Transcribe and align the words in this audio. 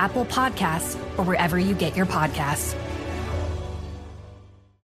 Apple 0.00 0.24
Podcasts, 0.24 0.96
or 1.18 1.24
wherever 1.24 1.58
you 1.58 1.74
get 1.74 1.94
your 1.94 2.06
podcasts. 2.06 2.74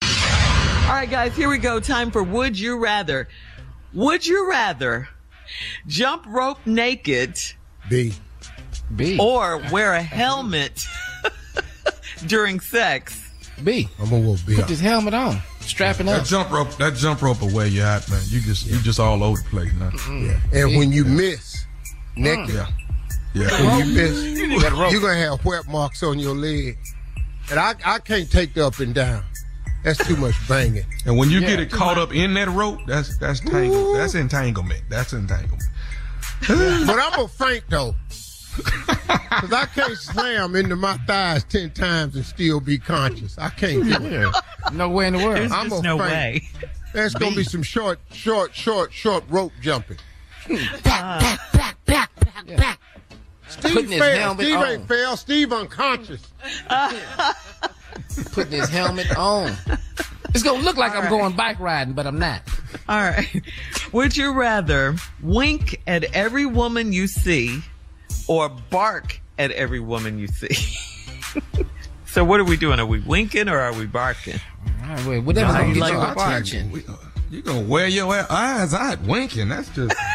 All 0.03 0.95
right, 0.95 1.09
guys, 1.11 1.35
here 1.35 1.49
we 1.49 1.57
go. 1.57 1.81
Time 1.81 2.11
for 2.11 2.23
Would 2.23 2.59
You 2.59 2.77
Rather. 2.79 3.27
Would 3.95 4.27
you 4.27 4.51
rather 4.51 5.09
jump 5.87 6.27
rope 6.27 6.59
naked 6.67 7.39
B. 7.89 8.13
B. 8.95 9.17
or 9.19 9.63
wear 9.73 9.95
a 9.95 10.03
helmet 10.03 10.83
during 12.27 12.61
sex? 12.61 13.31
B. 13.65 13.89
I'm 13.99 14.11
gonna 14.11 14.23
go 14.23 14.37
B. 14.47 14.57
Put 14.57 14.69
this 14.69 14.81
helmet 14.81 15.15
on. 15.15 15.41
Strapping 15.61 16.05
That 16.07 16.21
up. 16.21 16.27
jump 16.27 16.51
rope, 16.51 16.71
that 16.77 16.95
jump 16.97 17.23
rope 17.23 17.41
away 17.41 17.69
you 17.69 17.81
at, 17.83 18.09
man. 18.11 18.21
You 18.27 18.41
just, 18.43 18.67
you 18.67 18.79
just 18.81 19.01
all 19.01 19.25
over 19.25 19.41
the 19.41 19.49
place 19.49 19.73
now. 19.79 19.89
Mm-hmm. 19.91 20.27
Yeah. 20.55 20.61
And 20.65 20.77
when 20.77 20.93
you 20.93 21.05
miss 21.07 21.65
naked, 22.17 22.49
mm. 22.51 22.55
Yeah, 22.55 22.69
yeah. 23.39 23.79
when 23.79 23.89
you 23.89 23.95
miss, 23.95 24.93
you're 24.93 25.01
gonna 25.01 25.17
have 25.17 25.45
wet 25.45 25.67
marks 25.69 26.03
on 26.03 26.19
your 26.19 26.35
leg. 26.35 26.77
And 27.51 27.59
I, 27.59 27.75
I 27.85 27.99
can't 27.99 28.31
take 28.31 28.55
the 28.55 28.67
up 28.67 28.79
and 28.79 28.95
down. 28.95 29.25
That's 29.85 30.05
too 30.07 30.17
much 30.17 30.35
banging. 30.49 30.85
And 31.07 31.17
when 31.17 31.31
you 31.31 31.41
Yeah. 31.41 31.47
get 31.49 31.61
it 31.61 31.71
caught 31.71 31.97
up 31.99 32.13
in 32.13 32.35
that 32.35 32.49
rope, 32.49 32.81
that's 32.87 33.17
that's 33.19 33.41
tangle. 33.41 33.95
That's 33.95 34.15
entanglement. 34.15 34.83
That's 34.91 35.13
entanglement. 35.13 35.63
But 36.47 36.99
I'm 37.01 37.21
a 37.21 37.29
faint 37.29 37.65
though. 37.69 37.95
Cause 39.31 39.53
I 39.53 39.67
can't 39.75 39.97
slam 39.97 40.57
into 40.57 40.75
my 40.77 40.97
thighs 41.07 41.45
ten 41.45 41.71
times 41.71 42.17
and 42.17 42.25
still 42.25 42.61
be 42.61 42.77
conscious. 42.79 43.39
I 43.39 43.51
can't 43.51 43.85
do 43.85 44.05
it. 44.07 44.13
Yeah. 44.13 44.33
No 44.73 44.89
way 44.89 45.07
in 45.07 45.13
the 45.15 45.21
world. 45.25 45.37
There's 45.37 45.53
I'm 45.53 45.69
just 45.71 45.81
a 45.81 45.85
no 45.85 45.99
fan. 45.99 46.09
way. 46.11 46.43
There's 46.93 47.15
gonna 47.15 47.37
be 47.37 47.45
some 47.45 47.63
short, 47.63 48.01
short, 48.13 48.55
short, 48.55 48.93
short 48.93 49.23
rope 49.29 49.53
jumping. 49.63 49.99
Steve 50.43 50.59
Putting 50.59 50.59
his 50.59 50.71
fell. 50.81 52.07
helmet 52.35 52.79
Steve 53.49 53.89
failed. 53.89 54.39
Steve 54.39 54.57
on. 54.57 54.67
ain't 54.69 54.89
fell. 54.89 55.17
Steve 55.17 55.53
unconscious. 55.53 56.23
Putting 58.33 58.53
his 58.53 58.69
helmet 58.69 59.17
on. 59.17 59.53
It's 60.35 60.43
gonna 60.43 60.63
look 60.63 60.77
like 60.77 60.95
I'm 60.95 61.09
going 61.09 61.35
bike 61.35 61.59
riding, 61.59 61.95
but 61.95 62.07
I'm 62.07 62.19
not. 62.19 62.43
All 62.89 63.01
right. 63.01 63.43
Would 63.93 64.17
you 64.17 64.33
rather 64.35 64.97
wink 65.23 65.81
at 65.87 66.05
every 66.15 66.47
woman 66.47 66.93
you 66.93 67.07
see 67.07 67.61
or 68.29 68.49
bark 68.49 69.21
at 69.39 69.51
every 69.53 69.81
woman 69.81 70.19
you 70.19 70.27
see? 70.29 70.55
so 72.07 72.25
what 72.25 72.41
are 72.41 72.45
we 72.45 72.57
doing? 72.57 72.79
Are 72.79 72.87
we 72.87 73.01
winking 73.01 73.49
or 73.49 73.59
are 73.59 73.73
we 73.73 73.87
barking? 73.87 74.39
All 74.83 74.89
right, 74.95 75.07
well, 75.07 75.21
whatever's 75.23 75.69
you 75.69 75.75
get 75.75 75.81
like 75.81 75.93
your 75.93 76.13
attention. 76.13 76.71
We- 76.71 76.85
uh, 76.87 76.95
You 77.31 77.43
gonna 77.43 77.63
wear 77.63 77.89
your 77.89 78.13
eyes 78.31 78.75
out 78.75 79.03
winking? 79.03 79.49
That's 79.49 79.69
just. 79.71 79.95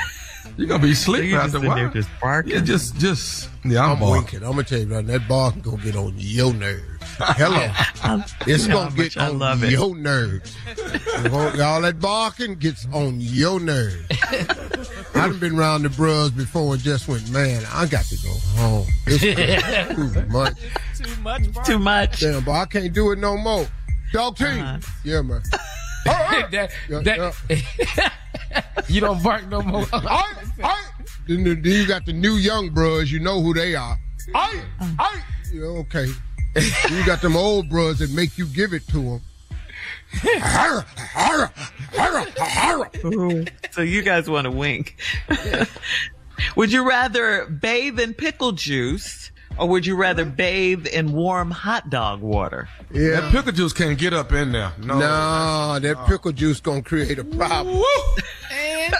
You're 0.57 0.67
gonna 0.67 0.83
be 0.83 0.93
sleeping 0.93 1.31
you're 1.31 1.39
after 1.39 1.53
just 1.53 1.63
a 1.63 1.65
in 1.65 1.83
while. 1.83 1.89
just 1.91 2.09
barking? 2.21 2.53
Yeah, 2.53 2.61
just, 2.61 2.97
just. 2.99 3.49
Yeah, 3.65 3.85
I'm, 3.85 4.03
I'm 4.03 4.09
winking. 4.11 4.43
I'm 4.43 4.51
gonna 4.51 4.63
tell 4.63 4.79
you 4.79 4.85
right 4.93 5.05
that 5.07 5.27
barking 5.27 5.61
gonna 5.61 5.77
get 5.77 5.95
on 5.95 6.13
your 6.17 6.53
nerves. 6.53 6.83
Hello. 7.17 7.69
It's 8.47 8.65
You 8.67 8.73
gonna 8.73 8.89
how 8.89 8.95
get 8.95 9.17
I 9.17 9.27
on 9.29 9.39
love 9.39 9.63
it. 9.63 9.71
your 9.71 9.95
nerves. 9.95 10.55
Y'all, 11.57 11.81
that 11.81 11.99
barking 11.99 12.55
gets 12.55 12.85
on 12.91 13.19
your 13.19 13.59
nerves. 13.59 14.05
I've 15.15 15.39
been 15.39 15.57
around 15.57 15.83
the 15.83 15.89
bros 15.89 16.31
before 16.31 16.73
and 16.73 16.83
just 16.83 17.07
went, 17.07 17.29
man, 17.31 17.63
I 17.71 17.85
got 17.85 18.03
to 18.05 18.17
go 18.17 18.33
home. 18.61 18.87
It's 19.07 19.93
too 20.13 20.25
much. 20.29 20.57
too 20.97 21.21
much. 21.21 21.65
Too 21.65 21.79
much. 21.79 22.19
Damn, 22.19 22.43
but 22.43 22.51
I 22.51 22.65
can't 22.65 22.93
do 22.93 23.11
it 23.11 23.19
no 23.19 23.37
more. 23.37 23.65
Dog 24.11 24.35
team. 24.37 24.47
Uh-huh. 24.59 24.79
Yeah, 25.03 25.21
man. 25.21 25.41
that, 26.05 26.71
Yeah, 26.89 26.99
that, 26.99 28.13
you 28.89 28.99
don't 29.01 29.21
bark 29.23 29.47
no 29.47 29.61
more. 29.61 29.85
All 29.93 30.01
right, 30.01 30.35
all 30.61 30.69
right. 30.69 30.85
Then, 31.27 31.43
then 31.43 31.61
you 31.63 31.87
got 31.87 32.05
the 32.05 32.13
new 32.13 32.33
young 32.33 32.69
bros, 32.69 33.11
you 33.11 33.19
know 33.19 33.41
who 33.41 33.53
they 33.53 33.75
are. 33.75 33.97
All 34.33 34.41
right, 34.41 34.63
uh. 34.79 34.89
all 34.99 35.11
right. 35.11 35.23
Yeah, 35.51 35.63
okay. 35.63 36.07
you 36.89 37.05
got 37.05 37.21
them 37.21 37.35
old 37.35 37.69
bros 37.69 37.99
that 37.99 38.11
make 38.11 38.37
you 38.37 38.45
give 38.47 38.73
it 38.73 38.87
to 38.89 39.01
them. 39.01 39.21
So 43.71 43.81
you 43.81 44.01
guys 44.03 44.29
want 44.29 44.45
to 44.45 44.51
wink. 44.51 44.95
would 46.55 46.71
you 46.71 46.87
rather 46.87 47.45
bathe 47.47 47.99
in 47.99 48.13
pickle 48.13 48.51
juice 48.51 49.31
or 49.57 49.67
would 49.69 49.85
you 49.85 49.95
rather 49.95 50.25
bathe 50.25 50.87
in 50.87 51.11
warm 51.13 51.51
hot 51.51 51.89
dog 51.89 52.21
water? 52.21 52.69
That 52.91 52.99
Yeah. 52.99 53.31
pickle 53.31 53.51
juice 53.51 53.73
can't 53.73 53.97
get 53.97 54.13
up 54.13 54.31
in 54.31 54.51
there. 54.51 54.73
No. 54.79 54.99
Nah, 54.99 55.79
that 55.79 56.05
pickle 56.07 56.31
juice 56.31 56.59
gonna 56.59 56.81
create 56.81 57.19
a 57.19 57.23
problem. 57.23 57.81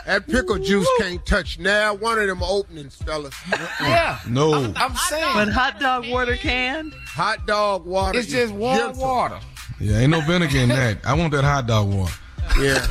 That 0.05 0.27
pickle 0.27 0.59
juice 0.59 0.87
can't 0.99 1.25
touch 1.25 1.59
now 1.59 1.93
one 1.93 2.19
of 2.19 2.27
them 2.27 2.43
openings, 2.43 2.95
fellas. 2.95 3.33
Uh-uh. 3.51 3.67
yeah. 3.81 4.19
No. 4.27 4.53
I'm, 4.53 4.73
I'm 4.77 4.95
saying. 4.95 5.33
But 5.33 5.49
hot 5.49 5.79
dog 5.79 6.09
water 6.09 6.35
can? 6.35 6.91
Hot 7.07 7.45
dog 7.47 7.85
water. 7.85 8.19
It's 8.19 8.29
just 8.29 8.53
warm 8.53 8.77
gentle. 8.77 9.01
water. 9.01 9.39
Yeah, 9.79 9.97
ain't 9.99 10.11
no 10.11 10.21
vinegar 10.21 10.57
in 10.57 10.69
that. 10.69 10.97
I 11.05 11.13
want 11.13 11.31
that 11.33 11.43
hot 11.43 11.67
dog 11.67 11.91
water. 11.93 12.13
Yeah. 12.59 12.85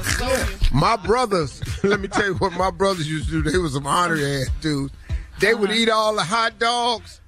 My 0.72 0.96
brothers, 0.96 1.62
let 1.84 2.00
me 2.00 2.08
tell 2.08 2.26
you 2.26 2.34
what 2.34 2.52
my 2.54 2.70
brothers 2.70 3.08
used 3.08 3.26
to 3.28 3.42
do. 3.42 3.50
They 3.50 3.58
was 3.58 3.74
some 3.74 3.86
honorary 3.86 4.42
ass 4.42 4.48
dudes. 4.60 4.92
They 5.40 5.54
would 5.54 5.70
eat 5.70 5.88
all 5.90 6.14
the 6.14 6.22
hot 6.22 6.58
dogs 6.58 7.20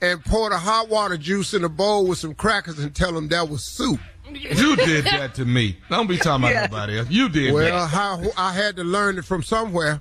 and 0.00 0.24
pour 0.24 0.50
the 0.50 0.58
hot 0.58 0.88
water 0.88 1.16
juice 1.16 1.54
in 1.54 1.64
a 1.64 1.68
bowl 1.68 2.06
with 2.06 2.18
some 2.18 2.34
crackers 2.34 2.78
and 2.78 2.94
tell 2.94 3.12
them 3.12 3.28
that 3.28 3.48
was 3.48 3.64
soup. 3.76 4.00
You 4.34 4.76
did 4.76 5.04
that 5.06 5.34
to 5.36 5.44
me. 5.44 5.76
Don't 5.90 6.06
be 6.06 6.16
talking 6.18 6.44
about 6.44 6.52
Yeah. 6.54 6.62
nobody 6.62 6.98
else. 6.98 7.08
You 7.10 7.28
did 7.28 7.52
Well, 7.54 7.64
that. 7.64 7.88
how, 7.88 8.22
I 8.36 8.52
had 8.52 8.76
to 8.76 8.84
learn 8.84 9.18
it 9.18 9.24
from 9.24 9.42
somewhere. 9.42 10.00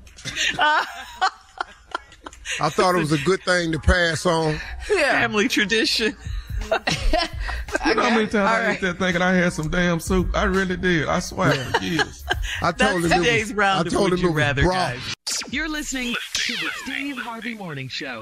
I 2.60 2.70
thought 2.70 2.96
it 2.96 3.00
was 3.00 3.12
a 3.12 3.18
good 3.20 3.42
thing 3.44 3.72
to 3.74 3.80
pass 3.80 4.26
on. 4.26 4.60
Yeah. 4.90 5.20
Family 5.22 5.48
tradition. 5.48 6.16
You 7.86 7.94
know 7.96 8.02
how 8.04 8.10
many 8.10 8.28
times 8.28 8.36
I 8.36 8.72
ate 8.72 8.82
that 8.82 8.98
thinking 9.00 9.22
I 9.22 9.34
had 9.34 9.54
some 9.54 9.70
damn 9.70 10.00
soup? 10.00 10.30
I 10.36 10.44
really 10.44 10.76
did. 10.78 11.08
I 11.08 11.20
swear 11.20 11.54
for 11.54 11.84
years. 11.84 12.24
I 12.62 12.72
told 12.72 13.04
That's 13.04 13.14
him 13.14 13.22
it 13.22 13.26
today's 13.26 13.48
was, 13.50 13.54
round 13.54 13.78
I 13.80 13.88
of 13.88 13.94
told 13.94 14.12
Would 14.12 14.20
him 14.20 14.26
You 14.26 14.30
it 14.30 14.34
was 14.34 14.38
Rather, 14.38 14.62
broth. 14.64 14.74
guys. 14.76 15.00
You're 15.54 15.70
listening 15.70 16.16
to 16.34 16.54
the 16.54 16.70
Steve 16.84 17.18
Harvey 17.18 17.54
Morning 17.54 17.88
Show. 17.90 18.22